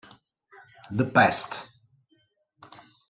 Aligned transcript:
The 0.89 1.05
Pest 1.05 1.69